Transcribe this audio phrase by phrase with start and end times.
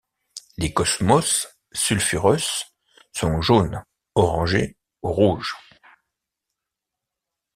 [0.57, 2.65] Les Cosmos sulfureus
[3.13, 3.83] sont jaunes,
[4.15, 5.55] orangés ou rouges.